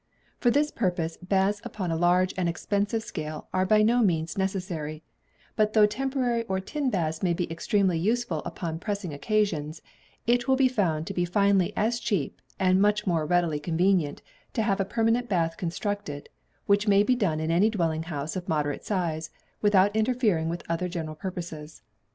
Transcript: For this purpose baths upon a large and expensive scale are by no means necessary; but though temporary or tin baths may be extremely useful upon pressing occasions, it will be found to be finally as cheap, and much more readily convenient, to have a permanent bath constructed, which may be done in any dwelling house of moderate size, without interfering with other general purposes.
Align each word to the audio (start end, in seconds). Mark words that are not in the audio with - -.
For 0.39 0.49
this 0.49 0.71
purpose 0.71 1.15
baths 1.17 1.61
upon 1.63 1.91
a 1.91 1.95
large 1.95 2.33
and 2.35 2.49
expensive 2.49 3.03
scale 3.03 3.47
are 3.53 3.67
by 3.67 3.83
no 3.83 4.01
means 4.01 4.35
necessary; 4.35 5.03
but 5.55 5.73
though 5.73 5.85
temporary 5.85 6.41
or 6.45 6.59
tin 6.59 6.89
baths 6.89 7.21
may 7.21 7.35
be 7.35 7.51
extremely 7.51 7.99
useful 7.99 8.39
upon 8.39 8.79
pressing 8.79 9.13
occasions, 9.13 9.83
it 10.25 10.47
will 10.47 10.55
be 10.55 10.67
found 10.67 11.05
to 11.05 11.13
be 11.13 11.23
finally 11.23 11.71
as 11.77 11.99
cheap, 11.99 12.41
and 12.59 12.81
much 12.81 13.05
more 13.05 13.27
readily 13.27 13.59
convenient, 13.59 14.23
to 14.53 14.63
have 14.63 14.79
a 14.79 14.85
permanent 14.85 15.29
bath 15.29 15.55
constructed, 15.55 16.29
which 16.65 16.87
may 16.87 17.03
be 17.03 17.13
done 17.13 17.39
in 17.39 17.51
any 17.51 17.69
dwelling 17.69 18.01
house 18.09 18.35
of 18.35 18.49
moderate 18.49 18.83
size, 18.83 19.29
without 19.61 19.95
interfering 19.95 20.49
with 20.49 20.63
other 20.67 20.87
general 20.89 21.15
purposes. 21.15 21.83